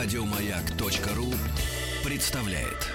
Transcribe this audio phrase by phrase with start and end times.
[0.00, 1.26] Радиомаяк.ру
[2.04, 2.86] представляет.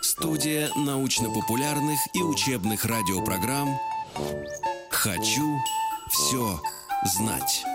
[0.00, 3.78] Студия научно-популярных и учебных радиопрограмм
[4.90, 5.58] «Хочу
[6.08, 6.58] все
[7.04, 7.66] знать».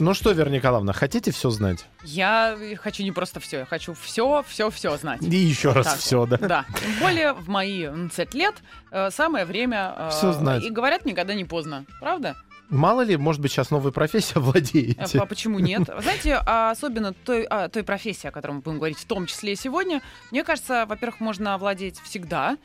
[0.00, 1.84] Ну что, Вера Николаевна, хотите все знать?
[2.04, 5.22] Я хочу не просто все, я хочу все, все, все знать.
[5.22, 6.36] И еще раз Так все, да?
[6.36, 6.64] Да.
[6.80, 8.54] Тем более в мои м, 30 лет
[8.90, 9.94] э, самое время...
[9.96, 10.62] э, Всё знать.
[10.62, 11.84] И говорят, никогда не поздно.
[12.00, 12.36] Правда?
[12.70, 15.18] Мало ли, может быть, сейчас новая профессия Э, владеете.
[15.18, 15.88] А почему нет?
[16.00, 19.54] Знаете, а особенно той, а, той профессии, о которой мы будем говорить, в том числе
[19.54, 22.56] и сегодня, мне кажется, во-первых, можно овладеть всегда,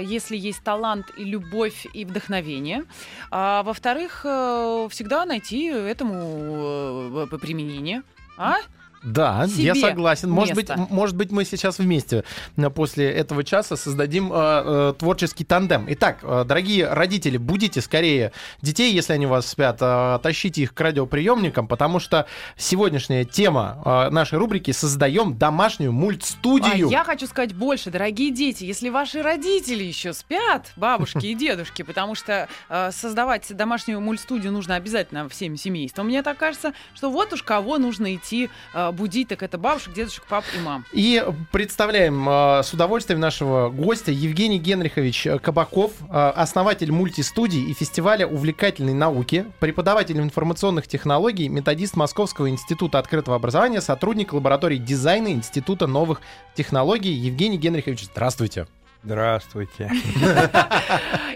[0.00, 2.84] если есть талант и любовь и вдохновение.
[3.30, 8.02] А во-вторых, э, всегда найти этому э, применение.
[8.36, 8.56] А?
[9.02, 10.30] Да, я себе согласен.
[10.30, 10.82] Может быть, место.
[10.82, 12.24] м- может быть, мы сейчас вместе
[12.56, 15.86] э, после этого часа создадим э, э, творческий тандем.
[15.88, 18.32] Итак, э, дорогие родители, будите скорее
[18.62, 23.80] детей, если они у вас спят, э, тащите их к радиоприемникам, потому что сегодняшняя тема
[23.84, 26.88] э, нашей рубрики «Создаем домашнюю А мультстудию».
[26.88, 32.14] я хочу сказать больше, дорогие дети, если ваши родители еще спят, бабушки и дедушки, потому
[32.14, 37.42] что э, создавать домашнюю мультстудию нужно обязательно всем семействам, мне так кажется, что вот уж
[37.42, 40.84] кого нужно идти э, будить, так это бабушек, дедушек, пап и мам.
[40.92, 47.74] И представляем э, с удовольствием нашего гостя Евгений Генрихович э, Кабаков, э, основатель мультистудии и
[47.74, 55.86] фестиваля увлекательной науки, преподаватель информационных технологий, методист Московского института открытого образования, сотрудник лаборатории дизайна Института
[55.86, 56.20] новых
[56.54, 57.12] технологий.
[57.12, 58.66] Евгений Генрихович, здравствуйте.
[59.04, 59.90] Здравствуйте.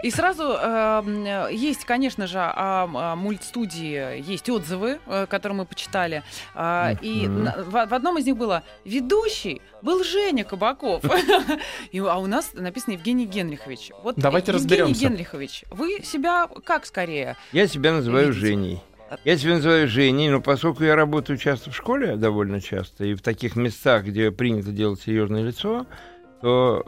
[0.03, 6.25] И сразу э, есть, конечно же, о, о мультстудии есть отзывы, э, которые мы почитали.
[6.55, 11.05] А, И на- в, в одном из них было «Ведущий был Женя Кабаков».
[11.93, 13.93] И, а у нас написано Евгений Генрихович.
[14.03, 15.09] Вот, Давайте Евгений разберемся.
[15.09, 17.37] Генрихович, вы себя как скорее?
[17.53, 18.47] Я себя называю Видите?
[18.47, 18.83] Женей.
[19.25, 23.23] Я себя называю Женей, но поскольку я работаю часто в школе, довольно часто, и в
[23.23, 25.87] таких местах, где принято делать серьезное лицо,
[26.43, 26.83] то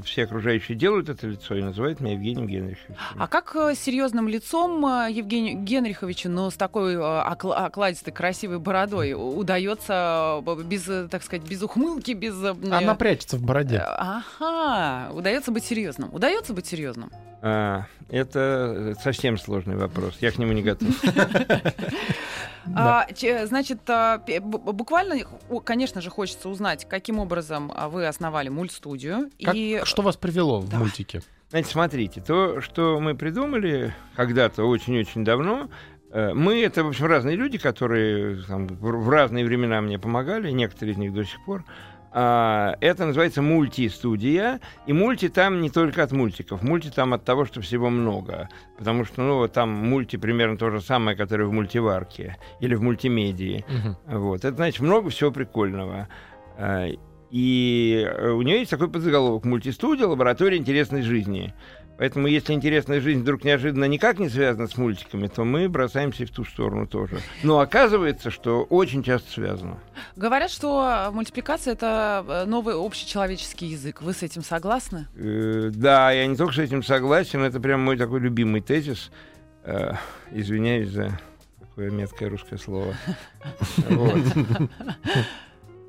[0.00, 2.94] э, все окружающие делают это лицо и называют меня Евгением Генриховичем.
[3.18, 8.12] А как э, с серьезным лицом э, Евгению Генриховичу, но с такой э, окла- окладистой,
[8.12, 12.34] красивой бородой удается э, без, э, так сказать, без ухмылки, без...
[12.44, 13.78] э, Она прячется в бороде.
[13.78, 16.12] Ага, удается быть серьезным.
[16.12, 17.10] Удается быть серьезным.
[17.40, 20.16] А, это совсем сложный вопрос.
[20.20, 20.88] Я к нему не готов.
[22.66, 23.06] Да.
[23.08, 25.16] А, значит, а, буквально,
[25.64, 29.30] конечно же, хочется узнать, каким образом а, вы основали мультстудию.
[29.42, 30.84] Как- и Что вас привело в Давай.
[30.84, 31.22] мультике?
[31.50, 35.68] Значит, смотрите, то, что мы придумали когда-то очень-очень давно,
[36.10, 40.50] э, мы это, в общем, разные люди, которые там, в в разные времена мне помогали,
[40.50, 41.64] некоторые из них до сих пор.
[42.18, 47.44] А, Это называется мультистудия, и мульти там не только от мультиков, мульти там от того,
[47.44, 52.38] что всего много, потому что, ну, там мульти примерно то же самое, которое в мультиварке
[52.60, 53.66] или в мультимедии.
[53.68, 54.20] Мгм.
[54.20, 54.46] Вот.
[54.46, 56.08] Это значит много всего прикольного.
[56.56, 56.88] А,
[57.30, 60.06] И э, у нее есть такой подзаголовок «Мультистудия.
[60.06, 61.52] Лаборатория интересной жизни».
[61.98, 66.26] Поэтому, если интересная жизнь вдруг неожиданно никак не связана с мультиками, то мы бросаемся и
[66.26, 67.20] в ту сторону тоже.
[67.42, 69.78] Но оказывается, что очень часто связано.
[70.14, 74.02] говорят, что мультипликация это э, новый общечеловеческий язык.
[74.02, 75.06] Вы с этим согласны?
[75.16, 79.10] Э, Да, я не только с этим согласен, это прям мой такой любимый тезис.
[79.64, 79.92] Э,
[80.32, 81.18] Извиняюсь за
[81.60, 82.94] такое меткое русское слово.
[83.88, 84.18] Вот.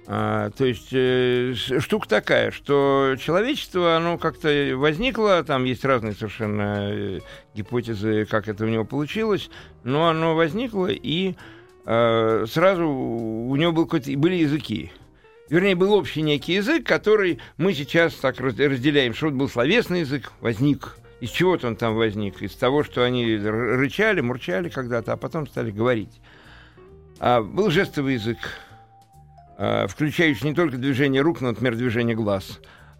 [0.09, 6.91] А, то есть э, штука такая, что человечество, оно как-то возникло, там есть разные совершенно
[6.93, 7.19] э,
[7.53, 9.49] гипотезы, как это у него получилось,
[9.83, 11.35] но оно возникло, и
[11.85, 14.93] э, сразу у него был были языки.
[15.49, 20.01] Вернее, был общий некий язык, который мы сейчас так раз- разделяем, что вот был словесный
[20.01, 20.95] язык, возник.
[21.19, 22.41] Из чего-то он там возник?
[22.41, 26.21] Из того, что они рычали, мурчали когда-то, а потом стали говорить.
[27.19, 28.37] А был жестовый язык,
[29.57, 32.59] включающий не только движение рук, но, например, движение глаз.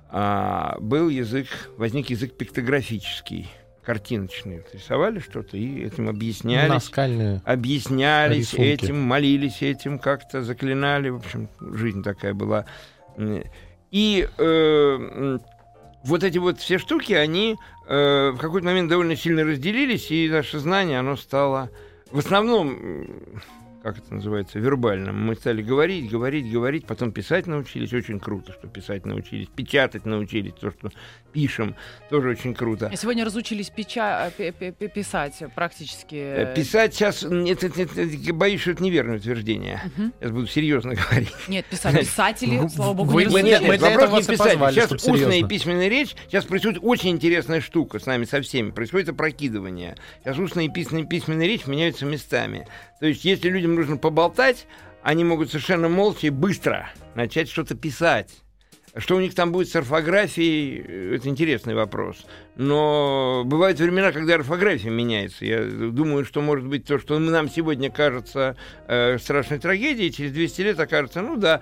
[0.09, 3.49] А был язык, возник язык пиктографический,
[3.83, 4.57] картиночный.
[4.57, 7.41] Вот Рисовали что-то и этим объяснялись Наскальные.
[7.45, 8.69] объяснялись Рисунки.
[8.69, 11.09] этим, молились этим, как-то заклинали.
[11.09, 12.65] В общем, жизнь такая была.
[13.91, 15.37] И э,
[16.03, 17.55] вот эти вот все штуки, они
[17.87, 21.69] э, в какой-то момент довольно сильно разделились, и наше знание, оно стало...
[22.09, 22.77] В основном,
[23.83, 25.19] как это называется, вербальном.
[25.19, 30.53] Мы стали говорить, говорить, говорить, потом писать научились, очень круто, что писать научились, печатать научились,
[30.53, 30.91] то, что
[31.37, 31.75] пишем,
[32.09, 32.89] тоже очень круто.
[32.91, 34.31] А сегодня разучились печа...
[34.35, 34.51] пи-
[34.87, 36.15] писать практически.
[36.15, 39.79] Э, Писать сейчас, нет, это- это- это- боюсь, что это неверное утверждение.
[39.95, 40.13] Мгм.
[40.19, 41.31] Сейчас буду серьезно говорить.
[41.47, 41.99] Нет, писать.
[41.99, 44.53] Писатели, Вы- слава богу, вы- не нет, мы для вопрос не и писать.
[44.53, 45.47] позвали, Сейчас устная и серьезно.
[45.47, 46.15] письменная речь.
[46.27, 48.71] Сейчас происходит очень интересная штука с нами, со всеми.
[48.71, 49.95] Происходит опрокидывание.
[50.23, 52.67] Сейчас устная и письменная, письменная речь меняются местами.
[52.99, 54.65] То есть, если людям нужно поболтать,
[55.03, 58.31] они могут совершенно молча и быстро начать что-то писать.
[58.97, 62.25] Что у них там будет с орфографией, э, это интересный вопрос.
[62.55, 65.45] Но бывают времена, когда орфография меняется.
[65.45, 68.55] Я думаю, что может быть то, что нам сегодня кажется
[68.87, 71.61] э, страшной трагедией, через 200 лет окажется, ну да,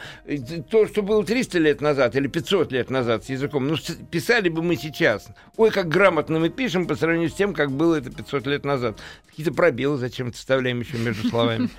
[0.70, 3.76] то, что было 300 лет назад или 500 лет назад с языком, ну
[4.10, 5.28] писали бы мы сейчас.
[5.58, 8.98] Ой, как грамотно мы пишем по сравнению с тем, как было это 500 лет назад.
[9.28, 11.70] Какие-то пробелы зачем-то вставляем еще между словами.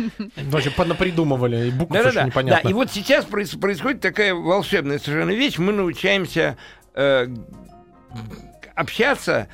[0.51, 2.21] Вообще понапридумывали, и букв еще Да-да-да.
[2.21, 2.69] Да, непонятно.
[2.69, 5.46] и вот сейчас проис- происходит такая волшебная совершенно вещь.
[5.59, 6.57] Мы научаемся
[6.95, 7.29] э,
[8.75, 9.49] общаться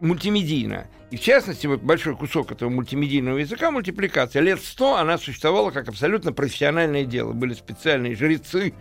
[0.00, 0.86] мультимедийно.
[1.10, 5.88] И в частности, вот большой кусок этого мультимедийного языка, мультипликация, лет сто она существовала как
[5.88, 7.32] абсолютно профессиональное дело.
[7.32, 8.72] Были специальные жрецы,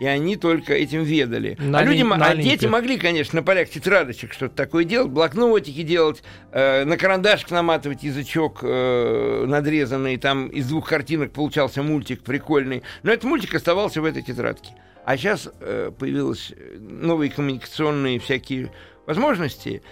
[0.00, 1.56] и они только этим ведали.
[1.60, 5.82] На а люди, на а дети могли, конечно, на полях тетрадочек что-то такое делать, блокнотики
[5.82, 12.82] делать, э, на карандашик наматывать язычок э, надрезанный, там из двух картинок получался мультик прикольный.
[13.02, 14.70] Но этот мультик оставался в этой тетрадке.
[15.04, 18.70] А сейчас э, появились э, новые коммуникационные всякие
[19.06, 19.82] возможности.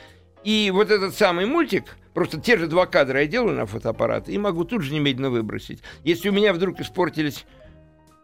[0.44, 4.38] И вот этот самый мультик, просто те же два кадра я делаю на фотоаппарат и
[4.38, 5.82] могу тут же немедленно выбросить.
[6.04, 7.44] Если у меня вдруг испортились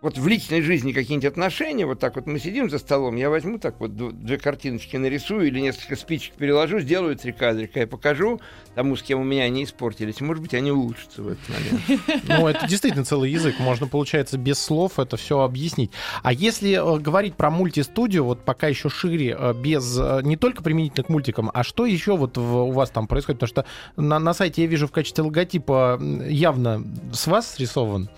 [0.05, 3.59] вот в личной жизни какие-нибудь отношения, вот так вот мы сидим за столом, я возьму
[3.59, 8.39] так вот две картиночки нарисую или несколько спичек переложу, сделаю три кадрика, я покажу
[8.75, 10.21] тому, с кем у меня они испортились.
[10.21, 12.25] Может быть, они улучшатся в этот момент.
[12.29, 13.59] Ну, это действительно целый язык.
[13.59, 15.91] Можно, получается, без слов это все объяснить.
[16.23, 20.63] А если э, говорить про мультистудию, вот пока еще шире, э, без э, не только
[20.63, 23.41] применительно к мультикам, а что еще вот у вас там происходит?
[23.41, 23.67] Потому что
[23.97, 25.99] на, на сайте я вижу в качестве логотипа
[26.29, 28.11] явно с вас срисован.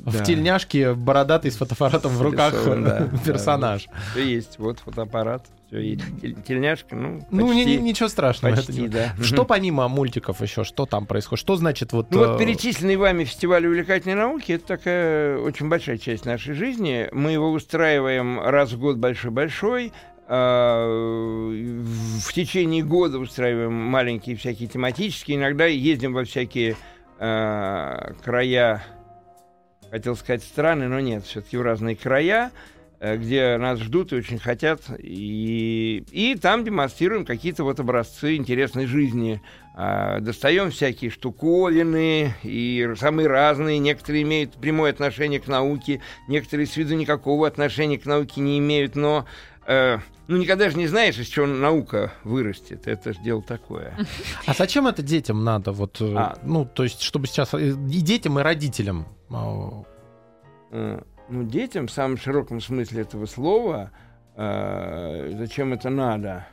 [0.00, 3.88] В тельняшке бородатый с фотоаппаратом в руках да, персонаж.
[4.12, 6.02] Все есть, вот фотоаппарат, все есть.
[6.22, 8.54] Тель- Тельняшка, ну, Ну, не- ничего страшного.
[8.56, 9.14] почти, да.
[9.22, 10.64] Что помимо мультиков еще?
[10.64, 11.40] Что там происходит?
[11.40, 12.10] Что значит вот...
[12.10, 17.08] Ну вот э, перечисленный вами фестиваль увлекательной науки это такая очень большая часть нашей жизни.
[17.12, 19.92] Мы его устраиваем раз в год большой-большой.
[20.26, 25.36] А, В течение года устраиваем маленькие всякие тематические.
[25.38, 26.76] Иногда ездим во всякие
[27.18, 28.82] а, края,
[29.94, 32.50] хотел сказать страны, но нет, все-таки в разные края
[32.98, 38.86] э, где нас ждут и очень хотят, и, и там демонстрируем какие-то вот образцы интересной
[38.86, 39.40] жизни.
[39.76, 43.78] А, достаем всякие штуковины, и самые разные.
[43.78, 48.96] Некоторые имеют прямое отношение к науке, некоторые с виду никакого отношения к науке не имеют,
[48.96, 49.26] но
[49.66, 52.86] э, ну, никогда же не знаешь, из чего наука вырастет.
[52.86, 53.94] Это же дело такое.
[54.46, 55.72] А зачем это детям надо?
[55.72, 56.38] Вот, э, А.
[56.42, 59.06] ну, то есть, чтобы сейчас и детям, и родителям.
[59.30, 59.82] а,
[60.70, 63.90] Э, ну, детям в самом широком смысле этого слова,
[64.36, 66.46] э, зачем это надо?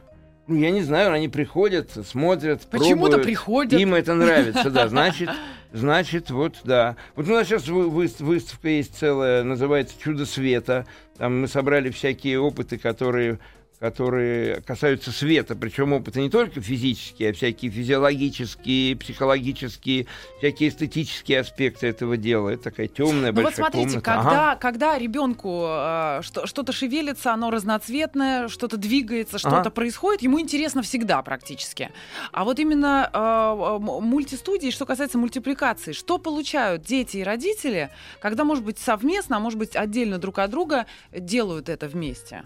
[0.47, 3.23] Ну, я не знаю, они приходят, смотрят, Почему-то пробуют.
[3.23, 3.79] приходят.
[3.79, 4.87] Им это нравится, да.
[4.87, 5.29] Значит,
[5.71, 6.95] значит, вот, да.
[7.15, 10.85] Вот у нас сейчас вы- вы- выставка есть целая, называется «Чудо света».
[11.17, 13.39] Там мы собрали всякие опыты, которые
[13.81, 20.05] которые касаются света, причем опыты не только физические, а всякие физиологические, психологические,
[20.37, 22.49] всякие эстетические аспекты этого дела.
[22.49, 24.01] Это такая темная Ну большая вот смотрите, комната.
[24.01, 24.55] когда, Ага.
[24.59, 29.69] когда ребенку э, что, что-то шевелится, оно разноцветное, что-то двигается, что-то Ага.
[29.71, 31.89] происходит, ему интересно всегда практически.
[32.31, 38.63] А вот именно э, мультистудии, что касается мультипликации, что получают дети и родители, когда, может
[38.63, 42.43] быть, совместно, а может быть, отдельно друг от друга делают это вместе?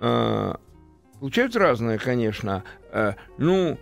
[0.00, 0.58] А,
[1.20, 2.62] Получают разное, конечно.
[2.92, 3.78] А, Ну,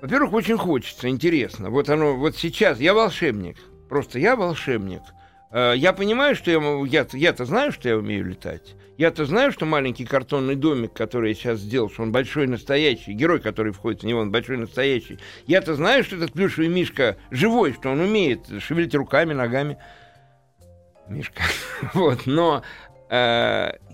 [0.00, 1.70] во-первых, очень хочется, интересно.
[1.70, 3.56] Вот оно, вот сейчас я волшебник.
[3.88, 5.02] Просто я волшебник.
[5.50, 8.74] А, Я понимаю, что я, я-то, я-то знаю, что я умею летать.
[8.98, 13.38] Я-то знаю, что маленький картонный домик, который я сейчас сделал, что он большой настоящий, герой,
[13.38, 15.20] который входит в него, он большой настоящий.
[15.46, 19.78] Я-то знаю, что этот плюшевый мишка живой, что он умеет шевелить руками, ногами.
[21.08, 21.42] Мишка.
[21.94, 22.62] Вот, но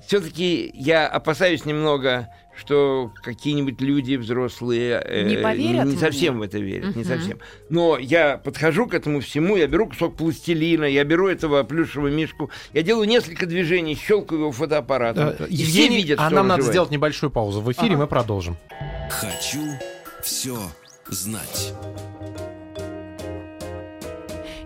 [0.07, 5.99] все-таки я опасаюсь немного, что какие-нибудь люди взрослые э, Не поверят не мне?
[5.99, 7.11] совсем в это верят, не Мгм.
[7.13, 7.39] совсем.
[7.69, 12.51] Но я подхожу к этому всему, я беру кусок пластилина, я беру этого плюшевого мишку,
[12.73, 16.49] я делаю несколько движений, щелкаю его фотоаппаратом, э, и все видят, а что нам он
[16.49, 16.73] надо живой.
[16.73, 17.97] сделать небольшую паузу в эфире, Ага.
[18.03, 18.57] мы продолжим.
[19.11, 19.63] Хочу
[20.23, 20.57] все
[21.09, 21.73] знать.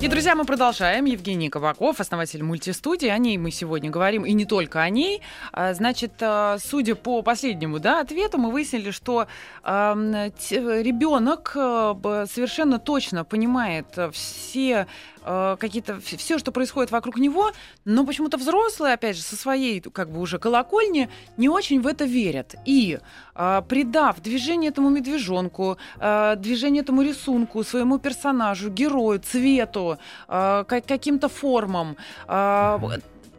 [0.00, 1.06] И, друзья, мы продолжаем.
[1.06, 3.08] Евгений Кабаков, основатель мультистудии.
[3.08, 5.22] О ней мы сегодня говорим, и не только о ней.
[5.52, 9.26] А, Значит, а, судя по последнему да, ответу, мы выяснили, что
[9.64, 11.52] ребенок
[11.98, 14.86] б- совершенно точно понимает а, все
[15.30, 17.50] а, какие-то все, что происходит вокруг него,
[17.84, 22.06] но почему-то взрослые, опять же, со своей как бы уже колокольни не очень в это
[22.06, 22.54] верят.
[22.64, 22.98] И
[23.34, 31.28] а, придав движение этому медвежонку, а, движение этому рисунку, своему персонажу, герою, цвету, ка- каким-то
[31.28, 32.80] формам, а,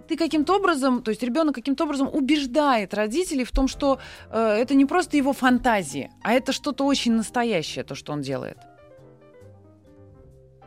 [0.07, 3.99] ты каким-то образом, то есть ребенок каким-то образом убеждает родителей в том, что
[4.31, 8.57] э, это не просто его фантазии, а это что-то очень настоящее, то, что он делает.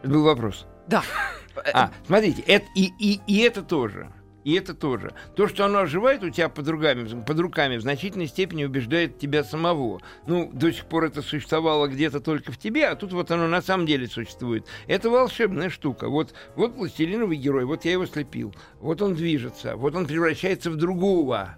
[0.03, 0.67] Это был вопрос.
[0.93, 1.03] Да.
[1.73, 4.13] А, смотрите, это, и, и, и это тоже.
[4.45, 5.13] И это тоже.
[5.37, 9.43] То, что оно оживает у тебя под руками, под руками, в значительной степени убеждает тебя
[9.43, 10.03] самого.
[10.27, 13.63] Ну, до сих пор это существовало где-то только в тебе, а тут вот оно на
[13.63, 14.67] самом деле существует.
[14.87, 16.09] Это волшебная штука.
[16.09, 18.55] Вот, вот пластилиновый герой, вот я его слепил.
[18.81, 21.57] Вот он движется, вот он превращается в другого.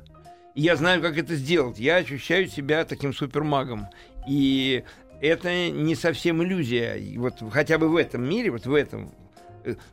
[0.54, 1.80] Я знаю, как это сделать.
[1.80, 3.88] Я ощущаю себя таким супермагом.
[4.28, 4.84] И
[5.20, 7.00] это не совсем иллюзия.
[7.18, 9.12] Вот хотя бы в этом мире, вот в этом.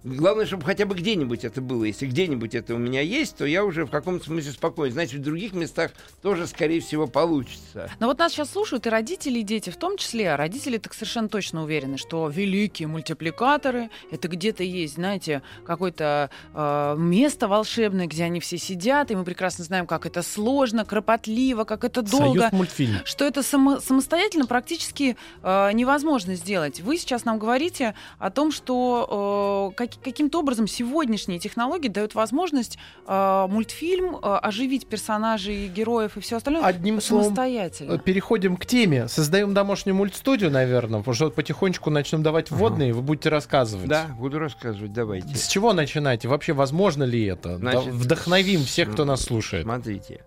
[0.04, 1.86] Главное, чтобы хотя бы где-нибудь это было.
[1.86, 4.92] Если где-нибудь это у меня есть, то я уже в каком-то смысле спокоен.
[4.92, 7.90] Значит, в других местах тоже, скорее всего, получится.
[8.00, 10.34] Но вот нас сейчас слушают и родители, и дети в том числе.
[10.34, 16.96] А родители так совершенно точно уверены, что великие мультипликаторы это где-то есть, знаете, какое-то э,
[16.98, 21.84] место волшебное, где они все сидят, и мы прекрасно знаем, как это сложно, кропотливо, как
[21.84, 22.40] это долго.
[22.42, 22.98] Союз мультфильм.
[23.06, 26.82] что это само- самостоятельно практически э, невозможно сделать.
[26.82, 32.78] Вы сейчас нам говорите о том, что э, как- каким-то образом сегодняшние технологии дают возможность
[33.08, 38.00] э, мультфильм э, оживить персонажей, героев и все остальное Одним словом, самостоятельно.
[38.00, 39.08] Переходим к теме.
[39.08, 43.88] Создаем домашнюю мультстудию, наверное, потому что потихонечку начнем давать вводные, вы будете рассказывать.
[43.88, 45.36] Да, буду рассказывать, давайте.
[45.36, 46.28] С чего начинаете?
[46.28, 47.58] Вообще, возможно ли это?
[47.58, 49.64] Значит, Вдохновим всех, кто нас слушает.
[49.64, 50.24] Смотрите,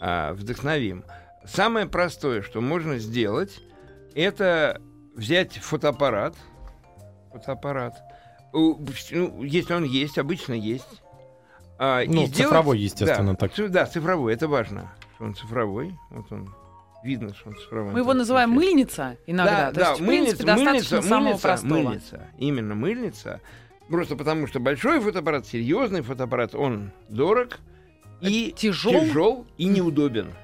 [0.00, 1.04] а, вдохновим.
[1.44, 3.58] Самое простое, что можно сделать,
[4.14, 4.80] это
[5.14, 6.34] взять фотоаппарат.
[7.32, 7.94] Фотоаппарат.
[8.52, 11.02] Ну, если он есть, обычно есть.
[11.80, 13.54] а, и Ну, сделать- цифровой, естественно, да, так.
[13.54, 14.92] ци- Да, цифровой, это важно.
[15.14, 15.94] Что он цифровой.
[16.10, 16.52] Вот он.
[17.04, 17.92] Видно, что он цифровой.
[17.92, 19.66] Мы его называем мыльница иногда.
[19.66, 21.74] Да, То да, есть, в принципе, достаточно самого мыльница, простого.
[21.74, 22.26] мыльница.
[22.38, 23.40] Именно мыльница.
[23.88, 27.60] Просто потому, что большой фотоаппарат, серьезный фотоаппарат, он дорог
[28.20, 28.92] и Тяжел.
[28.92, 30.34] тяжел и неудобен.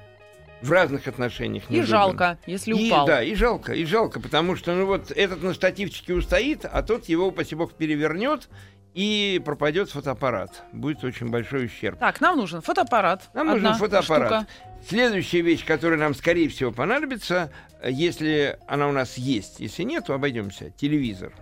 [0.61, 1.85] В разных отношениях И неудобен.
[1.89, 3.05] жалко, если И, упал.
[3.05, 7.05] да, и жалко, и жалко, потому что ну вот этот на штативчике устоит, а тот
[7.05, 8.49] его, упаси бог, перевернет
[8.93, 10.63] и пропадет фотоаппарат.
[10.71, 11.99] Будет очень большой ущерб.
[11.99, 13.29] Так, нам нужен фотоаппарат.
[13.33, 14.27] Нам нужен Одна фотоаппарат.
[14.27, 14.47] штука.
[14.87, 19.59] Следующая вещь, которая нам, скорее всего, понадобится, э, если она у нас есть.
[19.59, 20.69] Если нет, то обойдемся.
[20.71, 21.33] Телевизор.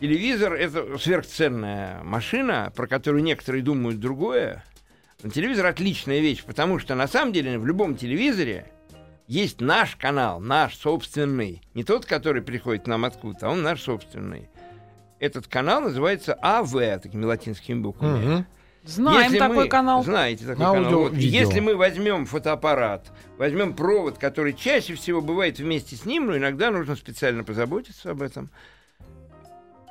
[0.00, 4.64] Телевизор— это сверхценная машина, про которую некоторые думают другое.
[5.22, 8.66] Но телевизор— отличная вещь, потому что, на самом деле, в любом телевизоре
[9.28, 11.62] есть наш канал, наш собственный.
[11.74, 14.48] Не тот, который приходит к нам откуда-то, а он наш собственный.
[15.20, 18.24] Этот канал называется АВ, такими латинскими буквами.
[18.24, 18.46] Мгм.
[18.84, 20.02] Знаем Если такой мы- канал.
[20.02, 21.00] Знаете такой Аудио, канал.
[21.02, 21.38] Вот видео.
[21.38, 26.72] Если мы возьмем фотоаппарат, возьмем провод, который чаще всего бывает вместе с ним, но иногда
[26.72, 28.50] нужно специально позаботиться об этом.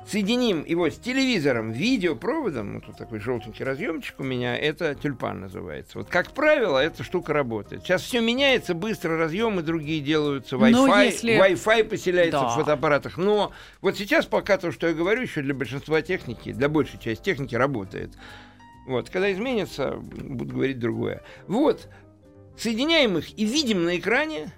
[0.06, 5.96] Соединим его с телевизором, видеопроводом, вот тут такой желтенький разъемчик у меня, это тюльпан называется.
[5.98, 7.82] Вот как правило, эта штука работает.
[7.84, 12.48] Сейчас все меняется, быстро разъемы другие делаются, Но Wi-Fi, если- Wi-Fi поселяется Да.
[12.48, 13.16] в фотоаппаратах.
[13.16, 17.22] Но вот сейчас пока то, что я говорю, еще для большинства техники, для большей части
[17.22, 18.10] техники работает.
[18.88, 21.22] Вот, когда изменится, буду говорить другое.
[21.46, 21.88] Вот,
[22.58, 24.50] соединяем их и видим на экране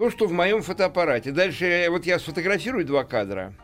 [0.00, 1.30] то, что в моем фотоаппарате.
[1.30, 3.54] Дальше вот я сфотографирую два кадра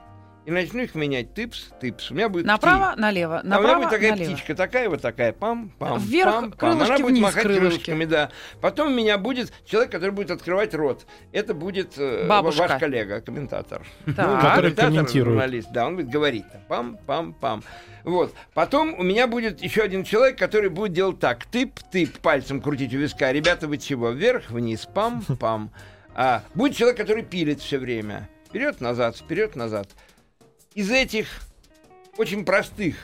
[0.47, 1.35] и начну их менять.
[1.35, 2.11] Тыпс, тыпс.
[2.11, 4.33] У меня будет Направо, пти- налево, а у меня направо, будет такая налево.
[4.33, 6.59] птичка, такая вот такая, пам, пам, Вверх, пам, пам.
[6.59, 7.61] крылышки Она будет вниз, махать крылышки.
[7.69, 8.31] крылышками, да.
[8.61, 11.07] Потом у меня будет человек, который будет открывать рот.
[11.33, 12.63] Это будет э, Бабушка.
[12.69, 13.83] ваш коллега, комментатор.
[14.07, 14.17] Так.
[14.17, 15.27] Который комментатор, комментирует.
[15.35, 16.45] журналист, да, он будет говорить.
[16.69, 17.63] Пам, пам, пам.
[18.05, 18.33] Вот.
[18.55, 21.45] Потом у меня будет еще один человек, который будет делать так.
[21.53, 23.31] Тып-тып, пальцем крутить у виска.
[23.33, 24.11] Ребята, вы чего?
[24.11, 25.71] Вверх, вниз, пам, пам.
[26.15, 28.29] А, будет человек, который пилит все время.
[28.49, 29.89] Вперед, назад, вперед, назад.
[30.79, 31.27] Из этих
[32.19, 32.95] очень простых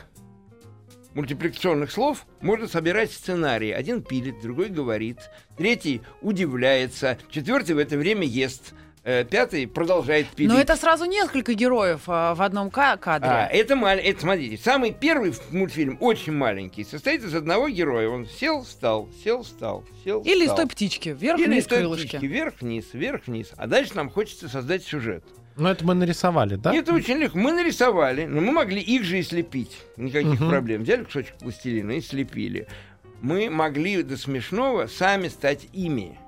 [1.15, 3.73] мультипликационных слов можно собирать сценарии.
[3.73, 5.19] Один пилит, другой говорит,
[5.59, 8.75] третий удивляется, четвертый в это время ест,
[9.05, 10.51] пятый продолжает пилить.
[10.51, 13.29] Но это сразу несколько героев а, в одном ка- кадре.
[13.31, 18.09] А, это, это, смотрите, самый первый мультфильм, очень маленький, состоит из одного героя.
[18.09, 21.11] Он сел, встал, сел, встал, сел, Или из той птички.
[21.11, 22.07] Или Вверх-вниз крылышки.
[22.07, 22.25] птички.
[22.27, 23.53] Вверх-вниз, вверх-вниз.
[23.57, 25.23] А дальше нам хочется создать сюжет.
[25.57, 26.75] Ну, это мы нарисовали, да?
[26.75, 27.39] Это очень легко.
[27.39, 29.79] Мы нарисовали, но мы могли их же и слепить.
[29.97, 30.49] Никаких Мгм.
[30.51, 30.83] проблем.
[30.83, 32.67] Взяли кусочек пластилина и слепили.
[33.21, 36.19] Мы могли до смешного сами стать ими.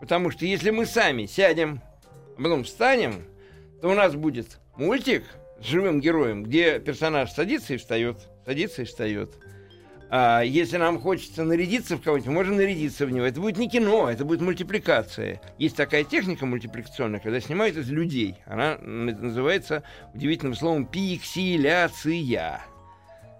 [0.00, 1.80] Потому что если мы сами сядем,
[2.36, 3.24] а потом встанем,
[3.80, 5.24] то у нас будет мультик
[5.60, 9.30] с живым героем, где персонаж садится и встает, садится и встает.
[10.08, 13.26] А если нам хочется нарядиться в кого-нибудь, можем нарядиться в него.
[13.26, 15.40] Это будет не кино, это будет мультипликация.
[15.58, 18.36] Есть такая техника мультипликационная, когда снимают из людей.
[18.46, 19.82] Она называется
[20.14, 22.62] удивительным словом пикселяция.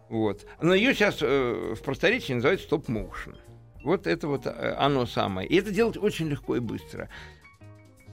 [0.08, 0.44] Вот.
[0.60, 3.36] Но ее сейчас э, в просторечии называют стоп-моушен.
[3.84, 5.48] Вот это вот э, оно самое.
[5.48, 7.08] И это делать очень легко и быстро.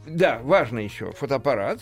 [0.05, 1.79] Да, важно еще фотоаппарат.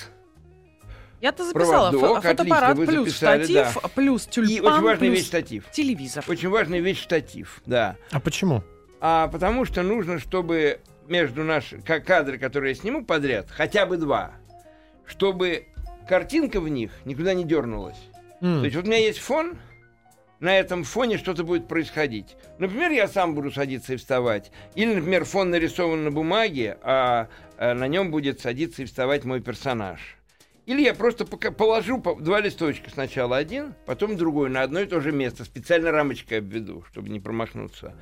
[1.22, 1.90] Я-то записала.
[1.92, 5.66] Проводок, Фо- фотоаппарат отлично, плюс записали, штатив, плюс И тюльпан, очень важная плюс вещь штатив.
[5.72, 6.24] телевизор.
[6.28, 7.96] Очень важная вещь штатив, да.
[8.12, 8.64] А почему?
[9.00, 13.98] А потому что нужно, чтобы между наши ка- кадры, которые я сниму подряд, хотя бы
[13.98, 14.32] два,
[15.06, 15.68] чтобы
[16.08, 17.98] картинка в них никуда не дернулась.
[18.42, 19.58] М, То есть вот у меня есть фон,
[20.42, 22.36] на этом фоне что-то будет происходить.
[22.58, 24.52] Например, я сам буду садиться и вставать.
[24.76, 29.40] Или, например, фон нарисован на бумаге, а, э, на нем будет садиться и вставать мой
[29.40, 30.18] персонаж.
[30.66, 32.90] Или я просто пока положу по- два листочка.
[32.90, 35.46] Сначала один, потом другой на одно и то же место.
[35.46, 37.94] Специально рамочкой обведу, чтобы не промахнуться.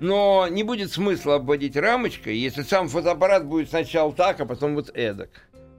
[0.00, 4.90] Но не будет смысла обводить рамочкой, если сам фотоаппарат будет сначала так, а потом вот
[4.94, 5.30] эдак.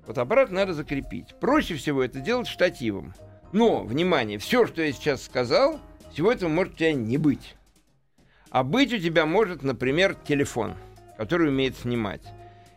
[0.06, 1.36] Фотоаппарат надо закрепить.
[1.40, 3.14] Проще всего это делать штативом.
[3.52, 5.80] Но, внимание, все, что я сейчас сказал,
[6.12, 7.56] всего этого может у тебя не быть.
[8.50, 10.76] А быть у тебя может, например, телефон,
[11.18, 12.22] который умеет снимать.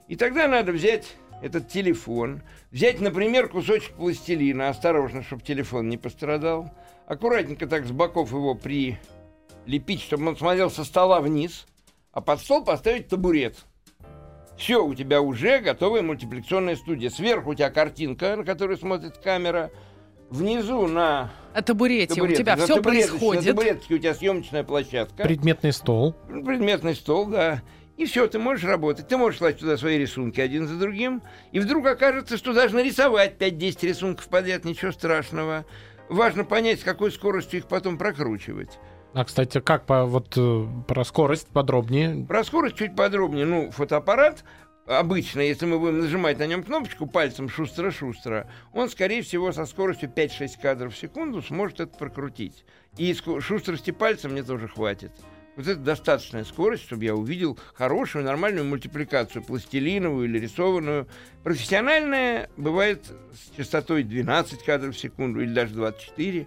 [0.09, 6.71] И тогда надо взять этот телефон, взять, например, кусочек пластилина, осторожно, чтобы телефон не пострадал,
[7.07, 11.67] аккуратненько так с боков его прилепить, чтобы он смотрел со стола вниз,
[12.12, 13.57] а под стол поставить табурет.
[14.57, 17.09] Все, у тебя уже готовая мультипликационная студия.
[17.09, 19.71] Сверху у тебя картинка, на которую смотрит камера.
[20.30, 23.44] Внизу на На табурете у табуретке, тебя на все табуреточке, На происходит.
[23.56, 25.22] табуретке у тебя съемочная площадка.
[25.25, 26.14] Предметный стол.
[26.28, 27.62] Предметный стол, да.
[27.96, 29.08] И все, ты можешь работать.
[29.08, 31.20] Ты можешь класть туда свои рисунки один за другим.
[31.52, 35.66] И вдруг окажется, что даже нарисовать 5-10 рисунков подряд, ничего страшного.
[36.08, 38.78] Важно понять, с какой скоростью их потом прокручивать.
[39.12, 42.25] А, кстати, как по, вот, э, про скорость подробнее?
[42.26, 43.45] Про скорость чуть подробнее.
[43.45, 44.45] Ну, фотоаппарат
[44.91, 50.11] обычно, если мы будем нажимать на нем кнопочку пальцем шустро-шустро, он, скорее всего, со скоростью
[50.15, 52.65] 5-6 кадров в секунду сможет это прокрутить.
[52.97, 55.13] И шустрости пальца мне тоже хватит.
[55.57, 61.09] Вот это достаточная скорость, чтобы я увидел хорошую, нормальную мультипликацию, пластилиновую или рисованную.
[61.43, 66.47] Профессиональная бывает с частотой 12 кадров в секунду или даже 24,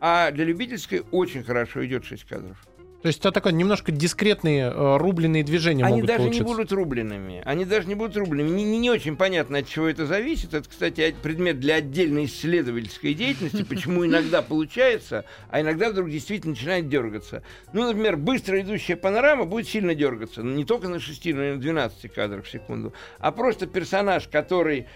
[0.00, 2.58] а для любительской очень хорошо идет 6 кадров.
[3.02, 6.44] То есть это такое немножко дискретные э, рубленые движения Они могут даже получиться.
[6.44, 7.42] не будут рубленными.
[7.46, 8.50] Они даже не будут рубленными.
[8.50, 10.52] Не, не- очень понятно, от чего это зависит.
[10.52, 16.88] Это, кстати, предмет для отдельной исследовательской деятельности, почему иногда получается, а иногда вдруг действительно начинает
[16.88, 17.42] дергаться.
[17.72, 20.42] Ну, например, быстро идущая панорама будет сильно дергаться.
[20.42, 22.92] Но не только на 6, но и на 12 кадрах в секунду.
[23.18, 24.86] А просто персонаж, который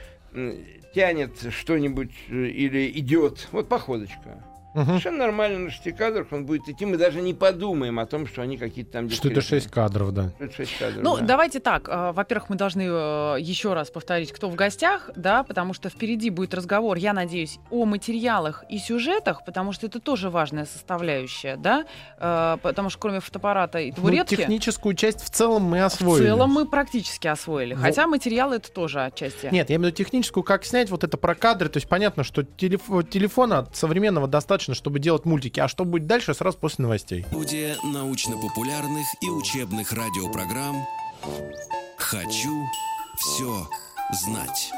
[0.94, 4.42] тянет что-нибудь э, или идет, вот походочка.
[4.74, 4.86] Мгм.
[4.86, 6.84] Совершенно нормально на 6 кадрах он будет идти.
[6.84, 9.40] Мы даже не подумаем о том, что они какие-то там Что это.
[9.40, 10.32] 6 кадров, да.
[10.38, 11.22] Это 6 кадров, Ну, да.
[11.24, 11.88] давайте так.
[11.88, 16.30] э, Во-первых, мы должны э, еще раз повторить, кто в гостях, да, потому что впереди
[16.30, 21.84] будет разговор, я надеюсь, о материалах и сюжетах, потому что это тоже важная составляющая, да,
[22.18, 26.24] Э, потому что кроме фотоаппарата и Ну, табуретки, техническую часть в целом мы в освоили.
[26.26, 27.74] целом мы практически освоили.
[27.74, 29.48] Во- Хотя материалы это тоже отчасти.
[29.52, 31.68] Нет, я имею в виду техническую, как снять вот это про кадры.
[31.68, 35.60] То есть понятно, что телеф- телефона современного достаточно, чтобы делать мультики.
[35.60, 37.26] А что будет дальше, сразу после новостей.
[37.28, 40.86] Студия научно-популярных и учебных радиопрограмм
[41.98, 42.64] «Хочу
[43.18, 43.68] все
[44.24, 44.72] знать».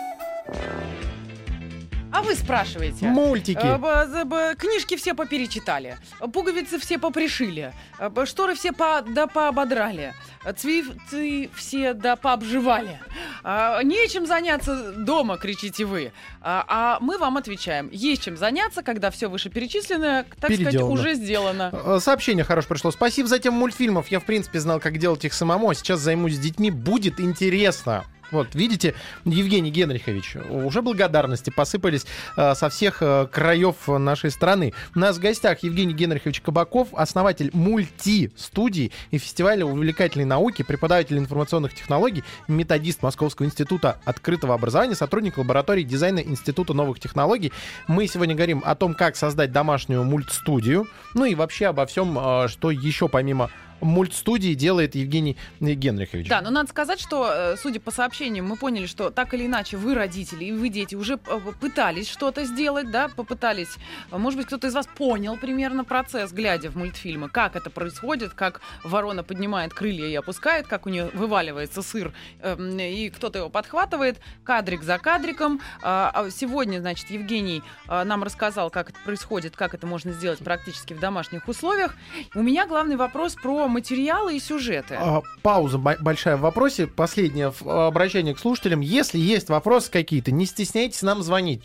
[2.12, 3.07] А вы спрашиваете?
[3.07, 3.59] Мультики.
[3.62, 5.97] Э, Книжки все поперечитали,
[6.33, 10.14] пуговицы все попришили, э, шторы все по, да поободрали,
[10.57, 12.99] цвифты все да пообживали.
[13.42, 16.12] А, Нечем заняться дома, кричите вы.
[16.40, 20.92] А, а мы вам отвечаем, есть чем заняться, когда все вышеперечисленное, так сказать, Переделано.
[20.92, 21.71] уже сделано.
[21.73, 22.90] Э, Сообщение хорошо пришло.
[22.90, 24.09] Спасибо за тему мультфильмов.
[24.09, 26.71] Я, в принципе, знал, как делать их самому, а сейчас займусь с детьми.
[26.71, 28.05] Будет интересно.
[28.33, 34.73] Вот, видите, Евгений Генрихович, уже благодарности посыпались э, со всех э, краев нашей страны.
[34.95, 41.75] У нас в гостях Евгений Генрихович Кабаков, основатель мульти-студии и фестиваля увлекательной науки, преподаватель информационных
[41.75, 47.53] технологий, методист Московского института открытого образования, сотрудник лаборатории дизайна Института новых технологий.
[47.87, 52.49] Мы сегодня говорим о том, как создать домашнюю мультстудию, ну и вообще обо всем, э,
[52.49, 56.29] что еще помимо мультстудии делает Евгений Генрихович.
[56.29, 59.77] Да, но надо сказать, что, э, судя по сообщениям, мы поняли, что так или иначе
[59.77, 63.77] вы, родители, и вы, дети, уже э, пытались что-то сделать, да, попытались.
[64.11, 68.61] Может быть, кто-то из вас понял примерно процесс, глядя в мультфильмы, как это происходит, как
[68.83, 74.19] ворона поднимает крылья и опускает, как у нее вываливается сыр, эм, и кто-то его подхватывает,
[74.45, 75.61] кадрик за кадриком.
[75.83, 80.39] А, а сегодня, значит, Евгений э, нам рассказал, как это происходит, как это можно сделать
[80.39, 81.95] практически в домашних условиях.
[82.35, 84.97] У меня главный вопрос про материалы и сюжеты.
[84.99, 86.87] А, пауза большая в вопросе.
[86.87, 88.81] Последнее обращение к слушателям.
[88.81, 91.63] Если есть вопросы какие-то, не стесняйтесь нам звонить.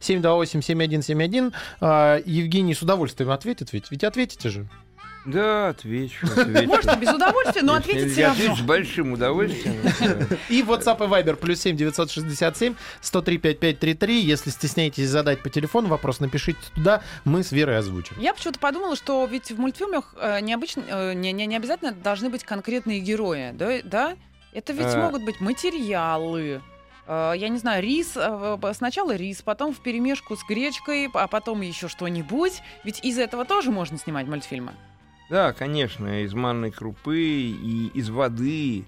[0.00, 1.52] 495-728-7171.
[1.80, 3.90] А, Евгений с удовольствием ответит ведь.
[3.90, 4.68] Ведь ответите же.
[5.24, 6.26] Да, отвечу.
[6.36, 6.66] отвечу.
[6.66, 8.56] Можно без удовольствия, но ответить все равно.
[8.56, 9.76] с большим удовольствием.
[10.48, 14.20] И WhatsApp и Viber плюс 7 967 103 5533.
[14.20, 18.16] Если стесняетесь задать по телефону вопрос, напишите туда, мы с Верой озвучим.
[18.18, 22.28] Я почему-то подумала, что ведь в мультфильмах э, необычно, э, не, не, не обязательно должны
[22.28, 23.78] быть конкретные герои, да?
[23.84, 24.16] да?
[24.52, 25.04] Это ведь а...
[25.04, 26.60] могут быть материалы,
[27.06, 28.16] э, я не знаю, рис,
[28.74, 32.60] сначала рис, потом в перемешку с гречкой, а потом еще что-нибудь.
[32.84, 34.72] Ведь из этого тоже можно снимать мультфильмы.
[35.32, 38.84] Да, конечно, из манной крупы и из воды,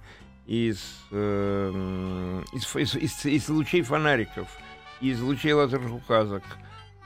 [0.47, 0.79] из,
[1.11, 4.47] э, из, из, из, из лучей фонариков,
[5.01, 6.43] из лучей лазерных указок,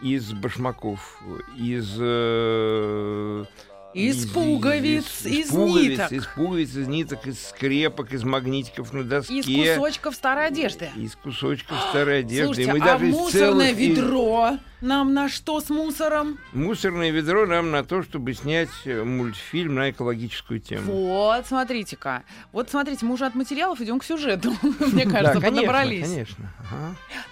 [0.03, 1.23] из башмаков,
[1.57, 3.45] из э,
[3.95, 6.13] из, из пуговиц, из, из, из пуговиц, ниток.
[6.13, 9.39] Из пуговиц, из ниток, из скрепок, из магнитиков на доске.
[9.39, 10.91] Из кусочков старой одежды.
[10.97, 12.65] Из кусочков старой одежды.
[12.65, 13.79] Слушайте, мы а даже мусорное целых...
[13.79, 16.39] ведро нам на что с мусором?
[16.53, 20.93] Мусорное ведро нам на то, чтобы снять э, мультфильм на экологическую тему.
[20.93, 22.23] Вот, смотрите-ка.
[22.53, 24.53] Вот смотрите, мы уже от материалов идем к сюжету.
[24.63, 26.03] Мне кажется, подобрались.
[26.03, 26.53] конечно.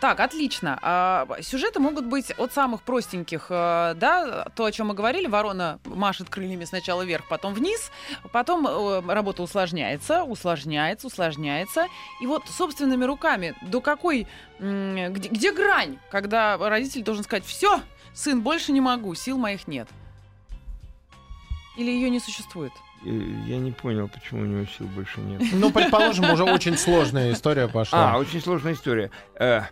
[0.01, 0.79] Так, отлично.
[0.83, 5.27] А, сюжеты могут быть от самых простеньких, э, да, то, о чем мы говорили.
[5.27, 7.91] Ворона машет крыльями сначала вверх, потом вниз.
[8.33, 11.87] Потом э, работа усложняется, усложняется, усложняется.
[12.21, 14.27] И вот собственными руками до какой...
[14.59, 17.83] Где, где грань, когда родитель должен сказать, все,
[18.15, 19.89] сын, больше не могу, сил моих нет?
[21.77, 22.73] Или ее не существует?
[23.05, 23.09] Э,
[23.47, 25.43] я не понял, почему у него сил больше нет.
[25.53, 28.15] Ну, предположим, уже очень сложная история пошла.
[28.15, 29.11] А, очень сложная история.
[29.39, 29.63] Э,